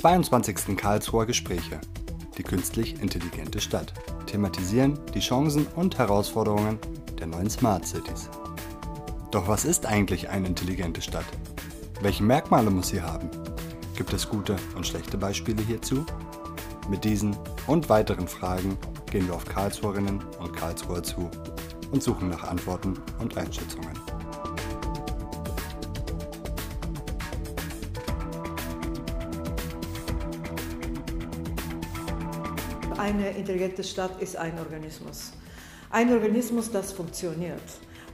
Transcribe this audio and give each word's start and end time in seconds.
22. 0.00 0.78
Karlsruher 0.78 1.26
Gespräche, 1.26 1.78
die 2.38 2.42
künstlich 2.42 3.02
intelligente 3.02 3.60
Stadt, 3.60 3.92
thematisieren 4.24 4.98
die 5.12 5.20
Chancen 5.20 5.66
und 5.76 5.98
Herausforderungen 5.98 6.78
der 7.18 7.26
neuen 7.26 7.50
Smart 7.50 7.86
Cities. 7.86 8.30
Doch 9.30 9.46
was 9.46 9.66
ist 9.66 9.84
eigentlich 9.84 10.30
eine 10.30 10.46
intelligente 10.46 11.02
Stadt? 11.02 11.26
Welche 12.00 12.22
Merkmale 12.22 12.70
muss 12.70 12.88
sie 12.88 13.02
haben? 13.02 13.28
Gibt 13.94 14.14
es 14.14 14.26
gute 14.26 14.56
und 14.74 14.86
schlechte 14.86 15.18
Beispiele 15.18 15.62
hierzu? 15.62 16.06
Mit 16.88 17.04
diesen 17.04 17.36
und 17.66 17.90
weiteren 17.90 18.26
Fragen 18.26 18.78
gehen 19.10 19.26
wir 19.26 19.34
auf 19.34 19.44
Karlsruherinnen 19.44 20.24
und 20.38 20.56
Karlsruher 20.56 21.02
zu 21.02 21.30
und 21.92 22.02
suchen 22.02 22.30
nach 22.30 22.44
Antworten 22.44 22.94
und 23.18 23.36
Einschätzungen. 23.36 23.92
Eine 33.00 33.30
intelligente 33.30 33.82
Stadt 33.82 34.20
ist 34.20 34.36
ein 34.36 34.58
Organismus. 34.58 35.32
Ein 35.88 36.12
Organismus, 36.12 36.70
das 36.70 36.92
funktioniert. 36.92 37.62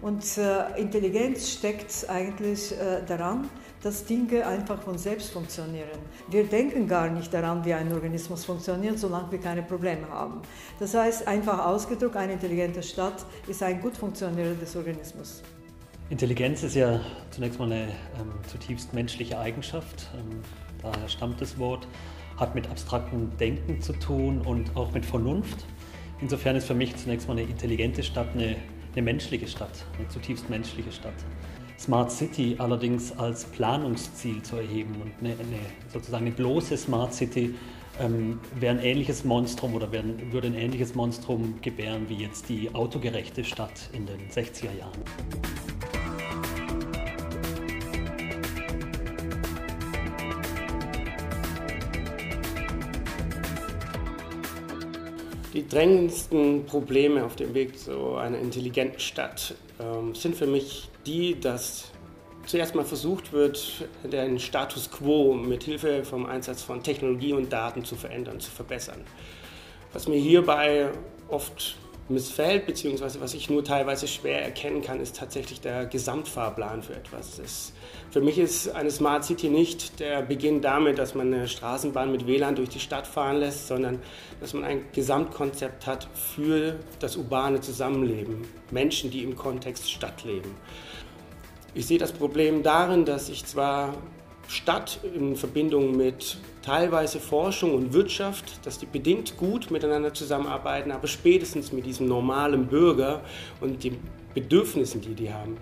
Und 0.00 0.22
äh, 0.38 0.80
Intelligenz 0.80 1.50
steckt 1.50 2.08
eigentlich 2.08 2.70
äh, 2.70 3.02
daran, 3.04 3.50
dass 3.82 4.04
Dinge 4.04 4.46
einfach 4.46 4.80
von 4.80 4.96
selbst 4.96 5.30
funktionieren. 5.30 5.98
Wir 6.30 6.44
denken 6.44 6.86
gar 6.86 7.08
nicht 7.10 7.34
daran, 7.34 7.64
wie 7.64 7.74
ein 7.74 7.92
Organismus 7.92 8.44
funktioniert, 8.44 9.00
solange 9.00 9.32
wir 9.32 9.40
keine 9.40 9.64
Probleme 9.64 10.08
haben. 10.08 10.40
Das 10.78 10.94
heißt, 10.94 11.26
einfach 11.26 11.66
ausgedrückt, 11.66 12.14
eine 12.14 12.34
intelligente 12.34 12.80
Stadt 12.84 13.26
ist 13.48 13.64
ein 13.64 13.80
gut 13.80 13.96
funktionierendes 13.96 14.76
Organismus. 14.76 15.42
Intelligenz 16.10 16.62
ist 16.62 16.76
ja 16.76 17.00
zunächst 17.32 17.58
mal 17.58 17.72
eine 17.72 17.88
ähm, 18.20 18.30
zutiefst 18.46 18.94
menschliche 18.94 19.36
Eigenschaft. 19.36 20.08
Ähm, 20.16 20.42
daher 20.80 21.08
stammt 21.08 21.40
das 21.40 21.58
Wort, 21.58 21.88
hat 22.36 22.54
mit 22.54 22.68
abstraktem 22.68 23.36
Denken 23.38 23.80
zu 23.80 23.92
tun 23.92 24.40
und 24.40 24.76
auch 24.76 24.92
mit 24.92 25.04
Vernunft. 25.04 25.64
Insofern 26.20 26.56
ist 26.56 26.66
für 26.66 26.74
mich 26.74 26.96
zunächst 26.96 27.28
mal 27.28 27.34
eine 27.34 27.42
intelligente 27.42 28.02
Stadt 28.02 28.28
eine 28.34 28.56
eine 28.96 29.04
menschliche 29.04 29.46
Stadt, 29.46 29.84
eine 29.98 30.08
zutiefst 30.08 30.48
menschliche 30.48 30.90
Stadt. 30.90 31.14
Smart 31.78 32.10
City 32.10 32.56
allerdings 32.58 33.12
als 33.18 33.44
Planungsziel 33.44 34.42
zu 34.42 34.56
erheben 34.56 34.94
und 35.02 35.12
eine, 35.20 35.34
eine 35.34 35.58
sozusagen 35.92 36.26
eine 36.26 36.34
bloße 36.34 36.76
Smart 36.78 37.12
City 37.12 37.54
ähm, 38.00 38.40
wäre 38.58 38.78
ein 38.78 38.82
ähnliches 38.82 39.24
Monstrum 39.24 39.74
oder 39.74 39.92
werden, 39.92 40.32
würde 40.32 40.46
ein 40.46 40.54
ähnliches 40.54 40.94
Monstrum 40.94 41.56
gebären 41.60 42.08
wie 42.08 42.16
jetzt 42.16 42.48
die 42.48 42.74
autogerechte 42.74 43.44
Stadt 43.44 43.90
in 43.92 44.06
den 44.06 44.30
60er 44.30 44.76
Jahren. 44.78 45.65
Die 55.56 55.66
drängendsten 55.66 56.66
Probleme 56.66 57.24
auf 57.24 57.34
dem 57.34 57.54
Weg 57.54 57.78
zu 57.78 58.16
einer 58.16 58.38
intelligenten 58.38 59.00
Stadt 59.00 59.54
ähm, 59.80 60.14
sind 60.14 60.36
für 60.36 60.46
mich 60.46 60.90
die, 61.06 61.40
dass 61.40 61.92
zuerst 62.44 62.74
mal 62.74 62.84
versucht 62.84 63.32
wird, 63.32 63.88
den 64.04 64.38
Status 64.38 64.90
quo 64.90 65.32
mit 65.32 65.62
Hilfe 65.62 66.04
vom 66.04 66.26
Einsatz 66.26 66.60
von 66.60 66.82
Technologie 66.82 67.32
und 67.32 67.50
Daten 67.50 67.86
zu 67.86 67.94
verändern, 67.94 68.38
zu 68.38 68.50
verbessern. 68.50 69.00
Was 69.94 70.06
mir 70.06 70.18
hierbei 70.18 70.90
oft 71.28 71.78
missfällt, 72.08 72.66
beziehungsweise 72.66 73.20
was 73.20 73.34
ich 73.34 73.50
nur 73.50 73.64
teilweise 73.64 74.06
schwer 74.06 74.42
erkennen 74.42 74.82
kann, 74.82 75.00
ist 75.00 75.16
tatsächlich 75.16 75.60
der 75.60 75.86
Gesamtfahrplan 75.86 76.82
für 76.82 76.94
etwas. 76.94 77.36
Das, 77.36 77.72
für 78.10 78.20
mich 78.20 78.38
ist 78.38 78.68
eine 78.68 78.90
Smart 78.90 79.24
City 79.24 79.48
nicht 79.48 79.98
der 79.98 80.22
Beginn 80.22 80.60
damit, 80.60 80.98
dass 80.98 81.14
man 81.14 81.32
eine 81.32 81.48
Straßenbahn 81.48 82.12
mit 82.12 82.26
WLAN 82.26 82.54
durch 82.54 82.68
die 82.68 82.80
Stadt 82.80 83.06
fahren 83.06 83.38
lässt, 83.38 83.66
sondern 83.66 84.00
dass 84.40 84.54
man 84.54 84.64
ein 84.64 84.84
Gesamtkonzept 84.92 85.86
hat 85.86 86.08
für 86.14 86.76
das 87.00 87.16
urbane 87.16 87.60
Zusammenleben, 87.60 88.46
Menschen, 88.70 89.10
die 89.10 89.22
im 89.22 89.36
Kontext 89.36 89.90
Stadt 89.90 90.24
leben. 90.24 90.54
Ich 91.74 91.86
sehe 91.86 91.98
das 91.98 92.12
Problem 92.12 92.62
darin, 92.62 93.04
dass 93.04 93.28
ich 93.28 93.44
zwar 93.44 93.94
Stadt 94.48 95.00
in 95.14 95.36
Verbindung 95.36 95.96
mit 95.96 96.38
teilweise 96.62 97.20
Forschung 97.20 97.74
und 97.74 97.92
Wirtschaft, 97.92 98.64
dass 98.64 98.78
die 98.78 98.86
bedingt 98.86 99.36
gut 99.36 99.70
miteinander 99.70 100.14
zusammenarbeiten, 100.14 100.92
aber 100.92 101.06
spätestens 101.06 101.72
mit 101.72 101.86
diesem 101.86 102.06
normalen 102.06 102.66
Bürger 102.66 103.22
und 103.60 103.82
den 103.82 103.98
Bedürfnissen, 104.34 105.00
die 105.00 105.14
die 105.14 105.32
haben, 105.32 105.56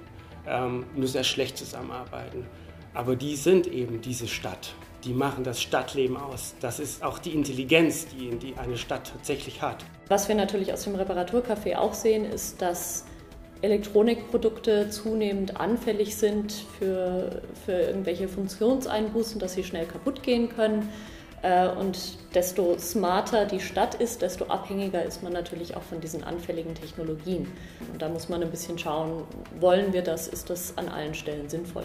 ähm, 0.47 0.85
nur 0.95 1.09
sehr 1.09 1.25
schlecht 1.25 1.57
zusammenarbeiten. 1.57 2.47
Aber 2.93 3.17
die 3.17 3.37
sind 3.37 3.67
eben 3.67 4.01
diese 4.01 4.29
Stadt. 4.29 4.75
Die 5.05 5.13
machen 5.13 5.45
das 5.45 5.61
Stadtleben 5.61 6.17
aus. 6.17 6.55
Das 6.61 6.79
ist 6.79 7.03
auch 7.03 7.19
die 7.19 7.35
Intelligenz, 7.35 8.07
die, 8.07 8.31
die 8.31 8.55
eine 8.57 8.79
Stadt 8.79 9.11
tatsächlich 9.13 9.61
hat. 9.61 9.85
Was 10.09 10.29
wir 10.29 10.35
natürlich 10.35 10.73
aus 10.73 10.85
dem 10.85 10.95
Reparaturcafé 10.95 11.77
auch 11.77 11.93
sehen, 11.93 12.25
ist, 12.25 12.63
dass 12.63 13.05
Elektronikprodukte 13.65 14.91
zunehmend 14.91 15.59
anfällig 15.59 16.17
sind 16.17 16.53
für, 16.79 17.41
für 17.65 17.73
irgendwelche 17.73 18.29
Funktionseinbußen, 18.29 19.41
dass 19.41 19.55
sie 19.55 19.65
schnell 19.65 19.87
kaputt 19.87 20.23
gehen 20.23 20.51
können. 20.51 20.91
Äh, 21.43 21.69
und 21.69 21.99
desto 22.35 22.79
smarter 22.79 23.47
die 23.47 23.61
Stadt 23.61 23.95
ist, 23.95 24.21
desto 24.21 24.47
abhängiger 24.47 25.03
ist 25.03 25.23
man 25.23 25.33
natürlich 25.33 25.77
auch 25.77 25.83
von 25.83 26.01
diesen 26.01 26.25
anfälligen 26.25 26.75
Technologien. 26.75 27.51
Und 27.91 28.03
da 28.03 28.09
muss 28.11 28.29
man 28.29 28.43
ein 28.43 28.51
bisschen 28.51 28.79
schauen, 28.79 29.25
wollen 29.61 29.95
wir 29.95 30.03
das, 30.03 30.29
ist 30.29 30.51
das 30.51 30.77
an 30.77 30.89
allen 30.89 31.15
Stellen 31.15 31.49
sinnvoll. 31.49 31.85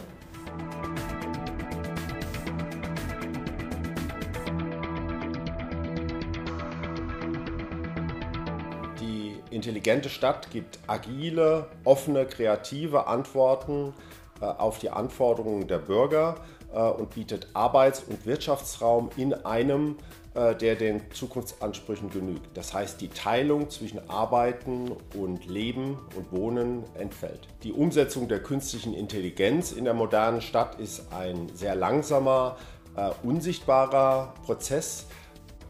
Intelligente 9.52 10.10
Stadt 10.10 10.52
gibt 10.52 10.80
agile, 10.88 11.68
offene, 11.84 12.26
kreative 12.26 13.08
Antworten 13.08 13.94
äh, 14.42 14.46
auf 14.46 14.80
die 14.80 14.90
Anforderungen 14.90 15.68
der 15.68 15.80
Bürger 15.80 16.36
äh, 16.74 16.80
und 16.80 17.14
bietet 17.14 17.48
Arbeits- 17.54 18.04
und 18.04 18.26
Wirtschaftsraum 18.26 19.10
in 19.18 19.34
einem, 19.34 19.98
äh, 20.34 20.56
der 20.56 20.76
den 20.76 21.02
Zukunftsansprüchen 21.12 22.10
genügt. 22.10 22.56
Das 22.56 22.74
heißt, 22.74 23.02
die 23.02 23.10
Teilung 23.10 23.70
zwischen 23.70 24.10
Arbeiten 24.10 24.96
und 25.14 25.46
Leben 25.46 25.98
und 26.16 26.31
Wohnen 26.31 26.84
entfällt. 26.94 27.48
Die 27.64 27.74
Umsetzung 27.74 28.30
der 28.30 28.42
künstlichen 28.42 28.94
Intelligenz 28.94 29.74
in 29.74 29.84
der 29.84 29.94
modernen 29.94 30.42
Stadt 30.42 30.80
ist 30.80 31.12
ein 31.12 31.50
sehr 31.54 31.76
langsamer, 31.76 32.58
unsichtbarer 33.24 34.34
Prozess, 34.46 35.06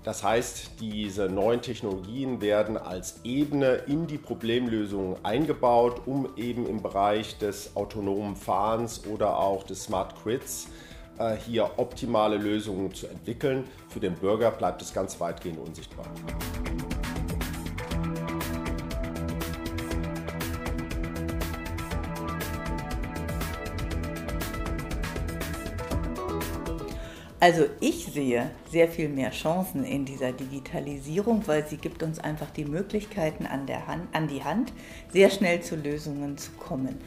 das 0.09 0.23
heißt, 0.23 0.71
diese 0.81 1.29
neuen 1.29 1.61
Technologien 1.61 2.41
werden 2.41 2.77
als 2.77 3.19
Ebene 3.23 3.83
in 3.85 4.07
die 4.07 4.17
Problemlösung 4.17 5.23
eingebaut, 5.23 6.01
um 6.07 6.29
eben 6.35 6.65
im 6.65 6.81
Bereich 6.81 7.37
des 7.37 7.75
autonomen 7.75 8.35
Fahrens 8.35 9.05
oder 9.05 9.37
auch 9.37 9.61
des 9.61 9.83
Smart 9.83 10.15
Grids 10.23 10.67
äh, 11.19 11.35
hier 11.35 11.69
optimale 11.77 12.37
Lösungen 12.37 12.91
zu 12.91 13.05
entwickeln. 13.05 13.65
Für 13.89 13.99
den 13.99 14.15
Bürger 14.15 14.49
bleibt 14.49 14.81
es 14.81 14.91
ganz 14.95 15.19
weitgehend 15.19 15.59
unsichtbar. 15.59 16.07
Also 27.41 27.67
ich 27.79 28.07
sehe 28.07 28.51
sehr 28.69 28.89
viel 28.89 29.07
mehr 29.07 29.31
Chancen 29.31 29.85
in 29.85 30.03
dieser 30.03 30.33
Digitalisierung, 30.33 31.47
weil 31.47 31.65
sie 31.65 31.77
gibt 31.77 32.03
uns 32.03 32.19
einfach 32.19 32.49
die 32.51 32.65
Möglichkeiten 32.65 33.45
an, 33.45 33.65
der 33.65 33.87
Hand, 33.87 34.09
an 34.11 34.27
die 34.27 34.43
Hand, 34.43 34.73
sehr 35.13 35.29
schnell 35.29 35.61
zu 35.61 35.77
Lösungen 35.77 36.37
zu 36.37 36.51
kommen. 36.51 36.97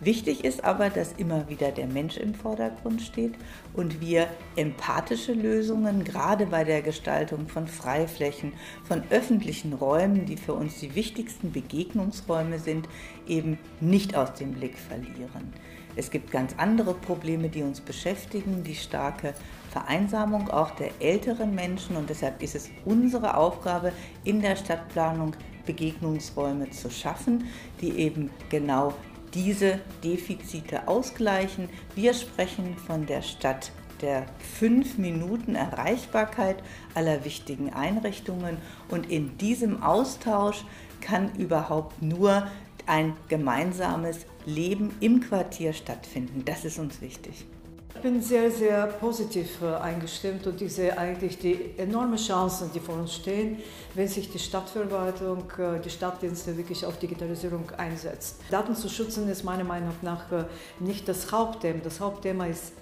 Wichtig 0.00 0.44
ist 0.44 0.62
aber, 0.62 0.90
dass 0.90 1.14
immer 1.14 1.48
wieder 1.48 1.72
der 1.72 1.86
Mensch 1.86 2.18
im 2.18 2.34
Vordergrund 2.34 3.00
steht 3.00 3.32
und 3.72 4.02
wir 4.02 4.28
empathische 4.56 5.32
Lösungen, 5.32 6.04
gerade 6.04 6.44
bei 6.44 6.64
der 6.64 6.82
Gestaltung 6.82 7.48
von 7.48 7.66
Freiflächen, 7.66 8.52
von 8.84 9.02
öffentlichen 9.08 9.72
Räumen, 9.72 10.26
die 10.26 10.36
für 10.36 10.52
uns 10.52 10.80
die 10.80 10.94
wichtigsten 10.94 11.50
Begegnungsräume 11.50 12.58
sind, 12.58 12.90
eben 13.26 13.58
nicht 13.80 14.14
aus 14.14 14.34
dem 14.34 14.52
Blick 14.52 14.76
verlieren. 14.76 15.54
Es 15.98 16.12
gibt 16.12 16.30
ganz 16.30 16.54
andere 16.58 16.94
Probleme, 16.94 17.48
die 17.48 17.64
uns 17.64 17.80
beschäftigen, 17.80 18.62
die 18.62 18.76
starke 18.76 19.34
Vereinsamung 19.72 20.48
auch 20.48 20.70
der 20.70 20.92
älteren 21.00 21.56
Menschen 21.56 21.96
und 21.96 22.08
deshalb 22.08 22.40
ist 22.40 22.54
es 22.54 22.70
unsere 22.84 23.36
Aufgabe 23.36 23.92
in 24.22 24.40
der 24.40 24.54
Stadtplanung 24.54 25.34
Begegnungsräume 25.66 26.70
zu 26.70 26.88
schaffen, 26.88 27.48
die 27.80 27.98
eben 27.98 28.30
genau 28.48 28.94
diese 29.34 29.80
Defizite 30.04 30.86
ausgleichen. 30.86 31.68
Wir 31.96 32.14
sprechen 32.14 32.76
von 32.76 33.04
der 33.04 33.22
Stadt 33.22 33.72
der 34.00 34.26
fünf 34.38 34.98
Minuten 34.98 35.56
Erreichbarkeit 35.56 36.62
aller 36.94 37.24
wichtigen 37.24 37.72
Einrichtungen 37.72 38.58
und 38.88 39.10
in 39.10 39.36
diesem 39.36 39.82
Austausch 39.82 40.64
kann 41.00 41.34
überhaupt 41.34 42.00
nur 42.02 42.46
ein 42.88 43.14
gemeinsames 43.28 44.26
Leben 44.46 44.94
im 45.00 45.20
Quartier 45.20 45.72
stattfinden. 45.72 46.42
Das 46.44 46.64
ist 46.64 46.78
uns 46.78 47.00
wichtig. 47.00 47.46
Ich 47.94 48.02
bin 48.02 48.22
sehr, 48.22 48.48
sehr 48.50 48.86
positiv 48.86 49.60
äh, 49.60 49.74
eingestimmt 49.74 50.46
und 50.46 50.62
ich 50.62 50.72
sehe 50.72 50.96
eigentlich 50.96 51.36
die 51.38 51.76
enormen 51.78 52.16
Chancen, 52.16 52.70
die 52.72 52.78
vor 52.78 52.94
uns 52.94 53.12
stehen, 53.12 53.58
wenn 53.94 54.06
sich 54.06 54.30
die 54.30 54.38
Stadtverwaltung, 54.38 55.42
äh, 55.58 55.80
die 55.80 55.90
Stadtdienste 55.90 56.56
wirklich 56.56 56.86
auf 56.86 56.96
Digitalisierung 57.00 57.68
einsetzt. 57.76 58.36
Daten 58.52 58.76
zu 58.76 58.88
schützen 58.88 59.28
ist 59.28 59.42
meiner 59.42 59.64
Meinung 59.64 59.94
nach 60.02 60.30
äh, 60.30 60.44
nicht 60.78 61.08
das 61.08 61.32
Hauptthema. 61.32 61.80
Das 61.82 61.98
Hauptthema 61.98 62.46
ist 62.46 62.72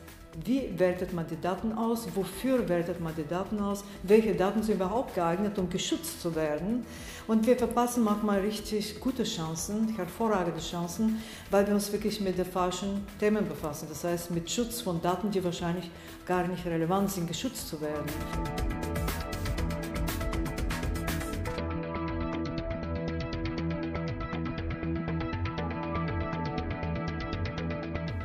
wie 0.44 0.78
wertet 0.78 1.12
man 1.12 1.26
die 1.26 1.40
Daten 1.40 1.72
aus? 1.72 2.06
Wofür 2.14 2.68
wertet 2.68 3.00
man 3.00 3.14
die 3.14 3.26
Daten 3.26 3.58
aus? 3.58 3.84
Welche 4.02 4.34
Daten 4.34 4.62
sind 4.62 4.76
überhaupt 4.76 5.14
geeignet, 5.14 5.58
um 5.58 5.70
geschützt 5.70 6.20
zu 6.20 6.34
werden? 6.34 6.84
Und 7.26 7.46
wir 7.46 7.56
verpassen 7.56 8.04
manchmal 8.04 8.40
richtig 8.40 9.00
gute 9.00 9.24
Chancen, 9.24 9.94
hervorragende 9.96 10.60
Chancen, 10.60 11.22
weil 11.50 11.66
wir 11.66 11.74
uns 11.74 11.90
wirklich 11.90 12.20
mit 12.20 12.36
den 12.38 12.44
falschen 12.44 13.06
Themen 13.18 13.48
befassen. 13.48 13.86
Das 13.88 14.04
heißt, 14.04 14.30
mit 14.30 14.50
Schutz 14.50 14.80
von 14.80 15.00
Daten, 15.00 15.30
die 15.30 15.42
wahrscheinlich 15.42 15.90
gar 16.26 16.46
nicht 16.46 16.66
relevant 16.66 17.10
sind, 17.10 17.26
geschützt 17.26 17.68
zu 17.68 17.80
werden. 17.80 18.04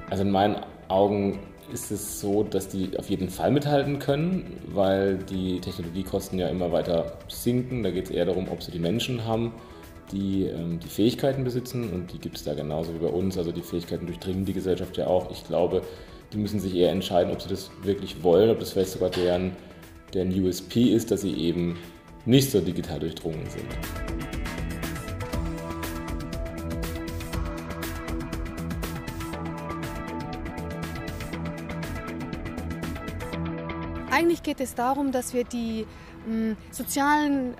Also 0.09 0.23
in 0.23 0.31
meinen 0.31 0.57
Augen 0.89 1.39
ist 1.73 1.91
es 1.91 2.19
so, 2.19 2.43
dass 2.43 2.67
die 2.67 2.97
auf 2.97 3.09
jeden 3.09 3.29
Fall 3.29 3.51
mithalten 3.51 3.99
können, 3.99 4.59
weil 4.67 5.17
die 5.17 5.59
Technologiekosten 5.59 6.39
ja 6.39 6.47
immer 6.47 6.71
weiter 6.71 7.17
sinken. 7.27 7.83
Da 7.83 7.91
geht 7.91 8.05
es 8.05 8.11
eher 8.11 8.25
darum, 8.25 8.47
ob 8.49 8.61
sie 8.63 8.71
die 8.71 8.79
Menschen 8.79 9.25
haben, 9.25 9.53
die 10.11 10.45
ähm, 10.45 10.79
die 10.79 10.87
Fähigkeiten 10.87 11.43
besitzen 11.43 11.91
und 11.91 12.13
die 12.13 12.19
gibt 12.19 12.37
es 12.37 12.43
da 12.43 12.53
genauso 12.53 12.93
wie 12.93 12.99
bei 12.99 13.07
uns. 13.07 13.37
Also 13.37 13.51
die 13.51 13.61
Fähigkeiten 13.61 14.05
durchdringen 14.05 14.45
die 14.45 14.53
Gesellschaft 14.53 14.97
ja 14.97 15.07
auch. 15.07 15.31
Ich 15.31 15.45
glaube, 15.45 15.81
die 16.33 16.37
müssen 16.37 16.59
sich 16.59 16.75
eher 16.75 16.91
entscheiden, 16.91 17.31
ob 17.31 17.41
sie 17.41 17.49
das 17.49 17.71
wirklich 17.83 18.23
wollen, 18.23 18.49
ob 18.49 18.59
das 18.59 18.71
vielleicht 18.71 18.91
sogar 18.91 19.09
deren, 19.09 19.55
deren 20.13 20.31
USP 20.31 20.83
ist, 20.83 21.11
dass 21.11 21.21
sie 21.21 21.33
eben 21.33 21.77
nicht 22.25 22.51
so 22.51 22.61
digital 22.61 22.99
durchdrungen 22.99 23.49
sind. 23.49 24.30
Eigentlich 34.11 34.43
geht 34.43 34.59
es 34.59 34.75
darum, 34.75 35.11
dass 35.11 35.33
wir 35.33 35.45
die 35.45 35.87
mh, 36.27 36.55
sozialen 36.71 37.55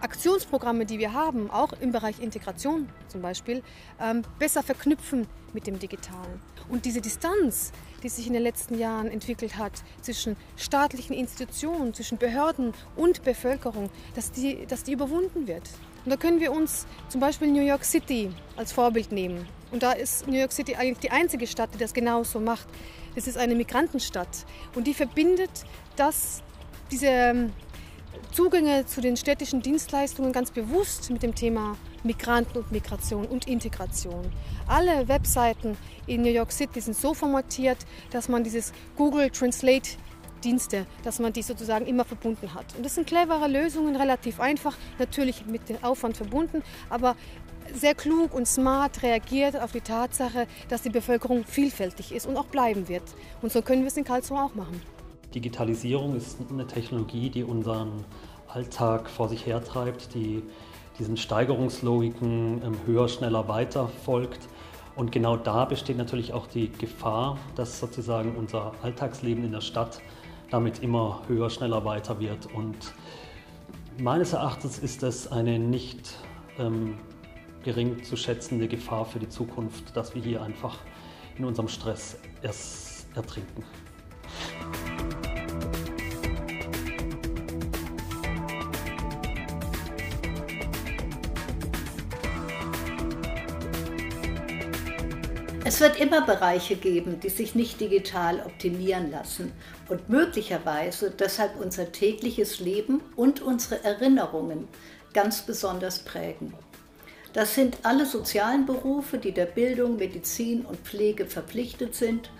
Aktionsprogramme, 0.00 0.84
die 0.84 0.98
wir 0.98 1.14
haben, 1.14 1.50
auch 1.50 1.72
im 1.80 1.90
Bereich 1.92 2.20
Integration 2.20 2.90
zum 3.08 3.22
Beispiel, 3.22 3.62
ähm, 3.98 4.22
besser 4.38 4.62
verknüpfen 4.62 5.26
mit 5.54 5.66
dem 5.66 5.78
Digitalen. 5.78 6.42
Und 6.68 6.84
diese 6.84 7.00
Distanz, 7.00 7.72
die 8.02 8.10
sich 8.10 8.26
in 8.26 8.34
den 8.34 8.42
letzten 8.42 8.78
Jahren 8.78 9.08
entwickelt 9.08 9.56
hat 9.56 9.72
zwischen 10.02 10.36
staatlichen 10.56 11.14
Institutionen, 11.14 11.94
zwischen 11.94 12.18
Behörden 12.18 12.74
und 12.96 13.24
Bevölkerung, 13.24 13.88
dass 14.14 14.30
die, 14.30 14.66
dass 14.66 14.82
die 14.82 14.92
überwunden 14.92 15.46
wird. 15.46 15.70
Und 16.04 16.10
da 16.10 16.16
können 16.16 16.40
wir 16.40 16.52
uns 16.52 16.86
zum 17.08 17.22
Beispiel 17.22 17.50
New 17.50 17.64
York 17.64 17.84
City 17.84 18.30
als 18.56 18.72
Vorbild 18.72 19.10
nehmen. 19.10 19.46
Und 19.74 19.82
da 19.82 19.90
ist 19.90 20.28
New 20.28 20.38
York 20.38 20.52
City 20.52 20.76
eigentlich 20.76 21.00
die 21.00 21.10
einzige 21.10 21.48
Stadt, 21.48 21.74
die 21.74 21.78
das 21.78 21.92
genauso 21.92 22.38
macht. 22.38 22.68
Das 23.16 23.26
ist 23.26 23.36
eine 23.36 23.56
Migrantenstadt 23.56 24.46
und 24.76 24.86
die 24.86 24.94
verbindet 24.94 25.50
das, 25.96 26.44
diese 26.92 27.08
ähm, 27.08 27.52
Zugänge 28.30 28.86
zu 28.86 29.00
den 29.00 29.16
städtischen 29.16 29.62
Dienstleistungen 29.62 30.32
ganz 30.32 30.52
bewusst 30.52 31.10
mit 31.10 31.24
dem 31.24 31.34
Thema 31.34 31.76
Migranten 32.04 32.58
und 32.58 32.70
Migration 32.70 33.26
und 33.26 33.48
Integration. 33.48 34.30
Alle 34.68 35.08
Webseiten 35.08 35.76
in 36.06 36.22
New 36.22 36.30
York 36.30 36.52
City 36.52 36.80
sind 36.80 36.96
so 36.96 37.12
formatiert, 37.12 37.78
dass 38.12 38.28
man 38.28 38.44
dieses 38.44 38.72
Google 38.96 39.28
Translate 39.30 39.90
Dienste, 40.44 40.86
dass 41.02 41.18
man 41.18 41.32
die 41.32 41.42
sozusagen 41.42 41.86
immer 41.86 42.04
verbunden 42.04 42.54
hat. 42.54 42.66
Und 42.76 42.84
das 42.84 42.94
sind 42.94 43.06
clevere 43.06 43.48
Lösungen, 43.48 43.96
relativ 43.96 44.40
einfach, 44.40 44.76
natürlich 44.98 45.46
mit 45.46 45.68
dem 45.68 45.82
Aufwand 45.82 46.16
verbunden, 46.16 46.62
aber 46.90 47.16
sehr 47.72 47.94
klug 47.94 48.34
und 48.34 48.46
smart 48.46 49.02
reagiert 49.02 49.60
auf 49.60 49.72
die 49.72 49.80
Tatsache, 49.80 50.46
dass 50.68 50.82
die 50.82 50.90
Bevölkerung 50.90 51.44
vielfältig 51.44 52.12
ist 52.12 52.26
und 52.26 52.36
auch 52.36 52.46
bleiben 52.46 52.88
wird. 52.88 53.02
Und 53.42 53.52
so 53.52 53.62
können 53.62 53.82
wir 53.82 53.88
es 53.88 53.96
in 53.96 54.04
Karlsruhe 54.04 54.42
auch 54.42 54.54
machen. 54.54 54.80
Digitalisierung 55.34 56.16
ist 56.16 56.38
eine 56.50 56.66
Technologie, 56.66 57.30
die 57.30 57.42
unseren 57.42 58.04
Alltag 58.48 59.10
vor 59.10 59.28
sich 59.28 59.46
hertreibt, 59.46 60.14
die 60.14 60.42
diesen 60.98 61.16
Steigerungslogiken 61.16 62.62
ähm, 62.62 62.76
höher, 62.86 63.08
schneller, 63.08 63.48
weiter 63.48 63.88
folgt. 64.04 64.48
Und 64.96 65.10
genau 65.10 65.36
da 65.36 65.64
besteht 65.64 65.96
natürlich 65.96 66.32
auch 66.32 66.46
die 66.46 66.70
Gefahr, 66.70 67.36
dass 67.56 67.80
sozusagen 67.80 68.36
unser 68.36 68.72
Alltagsleben 68.82 69.44
in 69.44 69.50
der 69.50 69.60
Stadt 69.60 70.00
damit 70.50 70.84
immer 70.84 71.22
höher, 71.26 71.50
schneller, 71.50 71.84
weiter 71.84 72.20
wird. 72.20 72.46
Und 72.54 72.94
meines 73.98 74.34
Erachtens 74.34 74.78
ist 74.78 75.02
das 75.02 75.30
eine 75.32 75.58
nicht 75.58 76.14
ähm, 76.60 76.96
gering 77.64 78.04
zu 78.04 78.16
schätzende 78.16 78.68
Gefahr 78.68 79.06
für 79.06 79.18
die 79.18 79.28
Zukunft, 79.28 79.96
dass 79.96 80.14
wir 80.14 80.22
hier 80.22 80.42
einfach 80.42 80.78
in 81.38 81.44
unserem 81.44 81.68
Stress 81.68 82.18
erst 82.42 83.06
ertrinken. 83.16 83.64
Es 95.66 95.80
wird 95.80 95.98
immer 95.98 96.24
Bereiche 96.26 96.76
geben, 96.76 97.18
die 97.20 97.30
sich 97.30 97.54
nicht 97.54 97.80
digital 97.80 98.40
optimieren 98.44 99.10
lassen 99.10 99.50
und 99.88 100.10
möglicherweise 100.10 101.10
deshalb 101.10 101.58
unser 101.58 101.90
tägliches 101.90 102.60
Leben 102.60 103.00
und 103.16 103.40
unsere 103.40 103.82
Erinnerungen 103.82 104.68
ganz 105.14 105.42
besonders 105.42 106.00
prägen. 106.00 106.52
Das 107.34 107.56
sind 107.56 107.78
alle 107.82 108.06
sozialen 108.06 108.64
Berufe, 108.64 109.18
die 109.18 109.32
der 109.32 109.46
Bildung, 109.46 109.96
Medizin 109.96 110.64
und 110.64 110.78
Pflege 110.78 111.26
verpflichtet 111.26 111.96
sind 111.96 112.30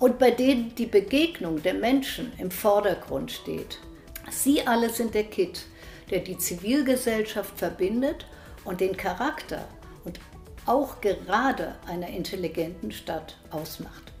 und 0.00 0.18
bei 0.18 0.32
denen 0.32 0.74
die 0.74 0.86
Begegnung 0.86 1.62
der 1.62 1.74
Menschen 1.74 2.32
im 2.38 2.50
Vordergrund 2.50 3.30
steht. 3.30 3.78
Sie 4.28 4.66
alle 4.66 4.90
sind 4.90 5.14
der 5.14 5.24
Kit, 5.24 5.66
der 6.10 6.18
die 6.20 6.36
Zivilgesellschaft 6.36 7.56
verbindet 7.56 8.26
und 8.64 8.80
den 8.80 8.96
Charakter 8.96 9.68
und 10.04 10.18
auch 10.66 11.00
gerade 11.00 11.76
einer 11.86 12.08
intelligenten 12.08 12.90
Stadt 12.90 13.36
ausmacht. 13.50 14.12